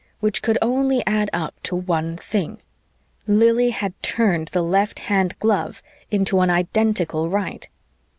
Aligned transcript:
Which 0.19 0.41
could 0.41 0.57
only 0.63 1.05
add 1.05 1.29
up 1.31 1.61
to 1.61 1.75
one 1.75 2.17
thing: 2.17 2.57
Lili 3.27 3.69
had 3.69 3.93
turned 4.01 4.47
the 4.47 4.63
left 4.63 4.97
hand 4.97 5.37
glove 5.37 5.83
into 6.09 6.39
an 6.39 6.49
identical 6.49 7.29
right. 7.29 7.67